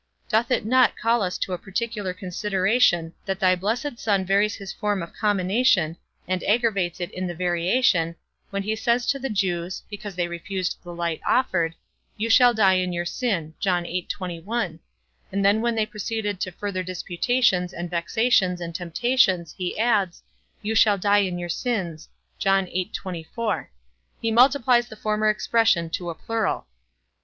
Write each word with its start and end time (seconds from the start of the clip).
Doth 0.29 0.49
it 0.49 0.65
not 0.65 0.97
call 0.97 1.21
us 1.21 1.37
to 1.37 1.53
a 1.53 1.59
particular 1.59 2.11
consideration 2.11 3.13
that 3.27 3.39
thy 3.39 3.53
blessed 3.55 3.99
Son 3.99 4.25
varies 4.25 4.55
his 4.55 4.73
form 4.73 5.03
of 5.03 5.13
commination, 5.13 5.95
and 6.27 6.43
aggravates 6.45 6.99
it 6.99 7.11
in 7.11 7.27
the 7.27 7.35
variation, 7.35 8.15
when 8.49 8.63
he 8.63 8.75
says 8.75 9.05
to 9.05 9.19
the 9.19 9.29
Jews 9.29 9.83
(because 9.91 10.15
they 10.15 10.27
refused 10.27 10.77
the 10.81 10.91
light 10.91 11.21
offered), 11.23 11.75
You 12.17 12.31
shall 12.31 12.51
die 12.51 12.79
in 12.79 12.91
your 12.91 13.05
sin: 13.05 13.53
and 13.63 14.79
then 15.45 15.61
when 15.61 15.75
they 15.75 15.85
proceeded 15.85 16.39
to 16.41 16.51
farther 16.51 16.81
disputations, 16.81 17.71
and 17.71 17.87
vexations, 17.87 18.59
and 18.59 18.73
temptations, 18.73 19.53
he 19.55 19.77
adds, 19.77 20.23
You 20.63 20.73
shall 20.73 20.97
die 20.97 21.19
in 21.19 21.37
your 21.37 21.47
sins; 21.47 22.09
he 22.39 22.89
multiplies 24.31 24.87
the 24.87 24.95
former 24.99 25.29
expression 25.29 25.91
to 25.91 26.09
a 26.09 26.15
plural. 26.15 26.65